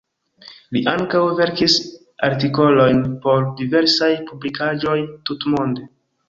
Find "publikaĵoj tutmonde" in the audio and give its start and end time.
4.31-5.89